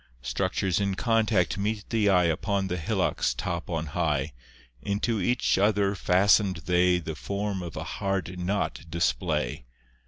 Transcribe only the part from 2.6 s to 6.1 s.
the hillock's top on high; Into each other